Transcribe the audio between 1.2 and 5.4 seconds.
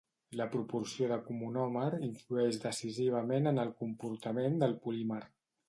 comonómer influeix decisivament en el comportament del polímer.